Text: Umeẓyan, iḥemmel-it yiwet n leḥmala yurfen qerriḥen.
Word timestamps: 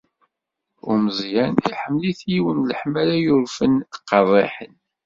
Umeẓyan, 0.89 1.53
iḥemmel-it 1.71 2.19
yiwet 2.31 2.57
n 2.59 2.65
leḥmala 2.69 3.15
yurfen 3.23 3.73
qerriḥen. 4.09 4.73